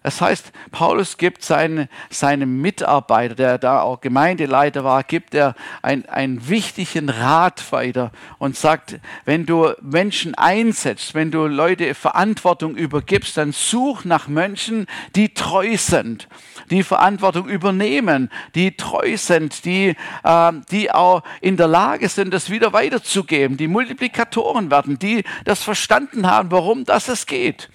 [0.07, 6.09] Das heißt, Paulus gibt seine, seinem Mitarbeiter, der da auch Gemeindeleiter war, gibt er ein,
[6.09, 13.37] einen wichtigen Rat weiter und sagt, wenn du Menschen einsetzt, wenn du Leute Verantwortung übergibst,
[13.37, 14.87] dann such nach Menschen,
[15.17, 16.29] die treu sind,
[16.71, 22.49] die Verantwortung übernehmen, die treu sind, die, äh, die auch in der Lage sind, das
[22.49, 27.69] wieder weiterzugeben, die Multiplikatoren werden, die das verstanden haben, warum das es geht.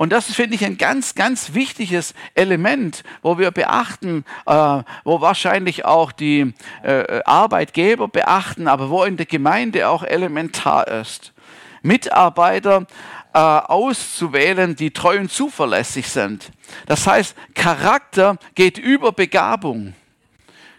[0.00, 5.84] Und das finde ich ein ganz, ganz wichtiges Element, wo wir beachten, äh, wo wahrscheinlich
[5.84, 11.34] auch die äh, Arbeitgeber beachten, aber wo in der Gemeinde auch elementar ist.
[11.82, 12.86] Mitarbeiter
[13.34, 16.50] äh, auszuwählen, die treu und zuverlässig sind.
[16.86, 19.92] Das heißt, Charakter geht über Begabung.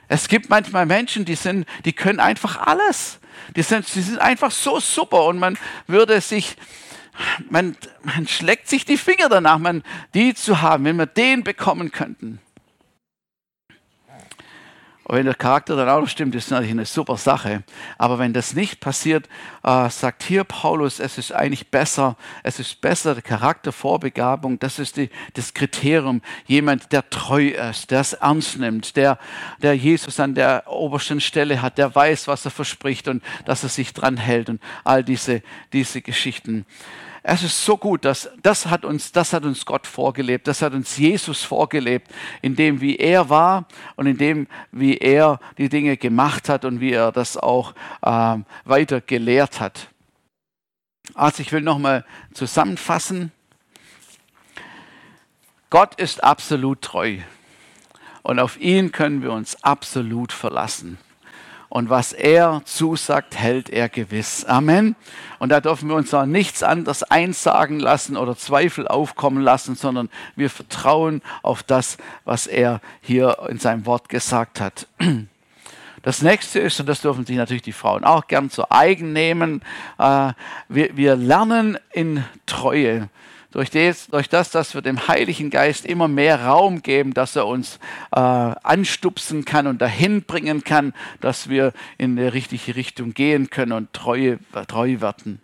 [0.08, 3.20] Es gibt manchmal Menschen, die sind, die können einfach alles.
[3.56, 6.58] Die sind, die sind einfach so super und man würde sich,
[7.50, 9.84] man, man schlägt sich die Finger danach, man
[10.14, 12.40] die zu haben, wenn wir den bekommen könnten.
[15.12, 17.64] Und wenn der Charakter dann auch noch stimmt, ist natürlich eine super Sache.
[17.98, 19.28] Aber wenn das nicht passiert,
[19.62, 24.96] äh, sagt hier Paulus, es ist eigentlich besser, es ist besser, die Charaktervorbegabung, das ist
[24.96, 26.22] die, das Kriterium.
[26.48, 29.20] Jemand, der treu ist, der es ernst nimmt, der,
[29.62, 33.70] der Jesus an der obersten Stelle hat, der weiß, was er verspricht und dass er
[33.70, 35.42] sich dran hält und all diese,
[35.74, 36.66] diese Geschichten.
[37.24, 40.74] Es ist so gut, dass das hat uns, das hat uns Gott vorgelebt, das hat
[40.74, 42.12] uns Jesus vorgelebt,
[42.42, 46.80] in dem wie er war und in dem wie er die Dinge gemacht hat und
[46.80, 49.90] wie er das auch äh, weiter gelehrt hat.
[51.14, 53.32] Also ich will nochmal zusammenfassen.
[55.70, 57.18] Gott ist absolut treu
[58.24, 60.98] und auf ihn können wir uns absolut verlassen
[61.72, 64.44] und was er zusagt, hält er gewiss.
[64.44, 64.98] Amen.
[65.40, 70.10] Und da dürfen wir uns auch nichts anderes einsagen lassen oder Zweifel aufkommen lassen, sondern
[70.36, 71.96] wir vertrauen auf das,
[72.26, 74.86] was er hier in seinem Wort gesagt hat.
[76.04, 79.62] Das nächste ist, und das dürfen sich natürlich die Frauen auch gern zu eigen nehmen,
[80.00, 80.34] äh,
[80.68, 83.08] wir, wir lernen in Treue
[83.52, 87.48] durch das, durch das, dass wir dem Heiligen Geist immer mehr Raum geben, dass er
[87.48, 87.80] uns
[88.12, 93.74] äh, anstupsen kann und dahin bringen kann, dass wir in die richtige Richtung gehen können
[93.74, 94.38] und treu,
[94.68, 95.42] treu werden.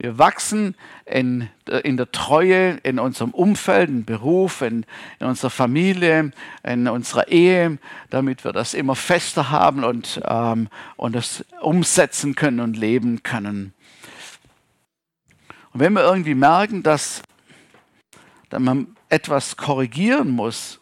[0.00, 1.48] Wir wachsen in,
[1.82, 4.86] in der Treue in unserem Umfeld, im Beruf, in,
[5.18, 6.30] in unserer Familie,
[6.62, 12.60] in unserer Ehe, damit wir das immer fester haben und, ähm, und das umsetzen können
[12.60, 13.74] und leben können.
[15.72, 17.22] Und wenn wir irgendwie merken, dass,
[18.48, 20.80] dass man etwas korrigieren muss,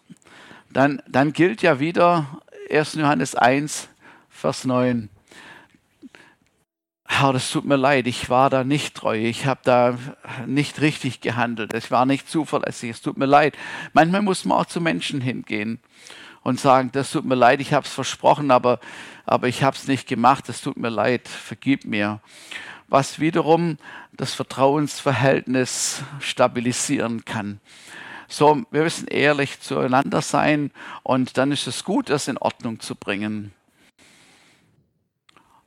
[0.71, 2.95] dann, dann gilt ja wieder 1.
[2.95, 3.89] Johannes 1,
[4.29, 5.09] Vers 9.
[7.09, 9.97] Herr, das tut mir leid, ich war da nicht treu, ich habe da
[10.45, 13.57] nicht richtig gehandelt, ich war nicht zuverlässig, es tut mir leid.
[13.93, 15.79] Manchmal muss man auch zu Menschen hingehen
[16.43, 18.81] und sagen, das tut mir leid, ich habe es versprochen, aber,
[19.25, 22.21] aber ich habe es nicht gemacht, es tut mir leid, vergib mir
[22.89, 23.79] was wiederum
[24.13, 27.61] das Vertrauensverhältnis stabilisieren kann.
[28.29, 30.73] So, wir müssen ehrlich zueinander sein
[31.03, 33.53] und dann ist es gut, das in Ordnung zu bringen.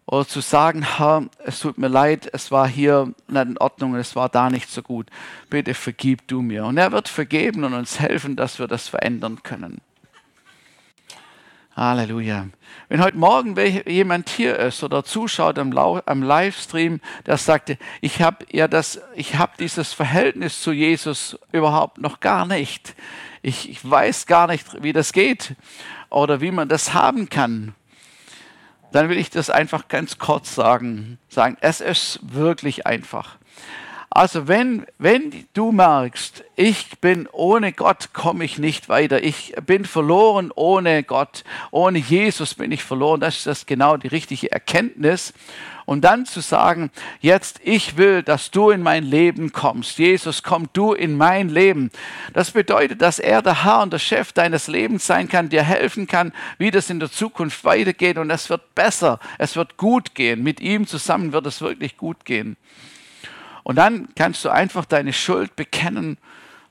[0.06, 4.16] Oder zu sagen, Herr, es tut mir leid, es war hier nicht in Ordnung, es
[4.16, 5.08] war da nicht so gut.
[5.52, 6.66] Bitte vergib du mir.
[6.66, 9.82] Und er wird vergeben und uns helfen, dass wir das verändern können.
[11.80, 12.48] Halleluja.
[12.90, 13.56] Wenn heute Morgen
[13.88, 19.38] jemand hier ist oder zuschaut am, am Livestream, der sagte, ich habe ja das, ich
[19.38, 22.96] habe dieses Verhältnis zu Jesus überhaupt noch gar nicht.
[23.42, 25.56] Ich, ich weiß gar nicht, wie das geht
[26.10, 27.74] oder wie man das haben kann.
[28.92, 31.18] Dann will ich das einfach ganz kurz sagen.
[31.30, 33.38] Sagen, es ist wirklich einfach.
[34.12, 39.24] Also wenn, wenn du merkst, ich bin ohne Gott, komme ich nicht weiter.
[39.24, 41.44] Ich bin verloren ohne Gott.
[41.70, 43.20] Ohne Jesus bin ich verloren.
[43.20, 45.34] Das ist das genau die richtige Erkenntnis.
[45.86, 50.00] Und dann zu sagen, jetzt ich will, dass du in mein Leben kommst.
[50.00, 51.92] Jesus, komm du in mein Leben.
[52.34, 56.08] Das bedeutet, dass er der Herr und der Chef deines Lebens sein kann, dir helfen
[56.08, 58.18] kann, wie das in der Zukunft weitergeht.
[58.18, 59.20] Und es wird besser.
[59.38, 60.42] Es wird gut gehen.
[60.42, 62.58] Mit ihm zusammen wird es wirklich gut gehen.
[63.70, 66.18] Und dann kannst du einfach deine Schuld bekennen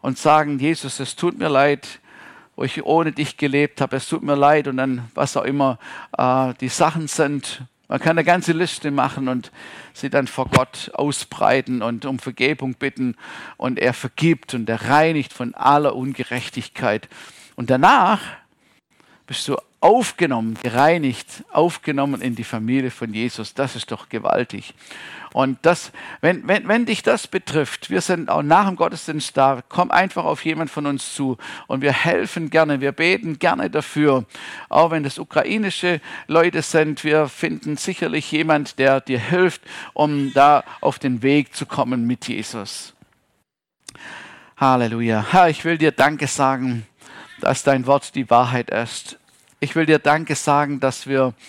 [0.00, 2.00] und sagen, Jesus, es tut mir leid,
[2.56, 5.78] wo ich ohne dich gelebt habe, es tut mir leid und dann was auch immer
[6.16, 7.62] äh, die Sachen sind.
[7.86, 9.52] Man kann eine ganze Liste machen und
[9.94, 13.14] sie dann vor Gott ausbreiten und um Vergebung bitten
[13.58, 17.08] und er vergibt und er reinigt von aller Ungerechtigkeit.
[17.54, 18.22] Und danach
[19.28, 23.54] bist du aufgenommen, gereinigt, aufgenommen in die Familie von Jesus.
[23.54, 24.74] Das ist doch gewaltig.
[25.32, 29.62] Und das, wenn, wenn, wenn dich das betrifft, wir sind auch nach dem Gottesdienst da,
[29.68, 34.24] komm einfach auf jemand von uns zu und wir helfen gerne, wir beten gerne dafür.
[34.68, 39.60] Auch wenn das ukrainische Leute sind, wir finden sicherlich jemand, der dir hilft,
[39.92, 42.94] um da auf den Weg zu kommen mit Jesus.
[44.56, 45.26] Halleluja.
[45.30, 46.86] Herr, ich will dir Danke sagen,
[47.40, 49.17] dass dein Wort die Wahrheit ist.
[49.60, 51.34] Ich will dir Danke sagen, dass wir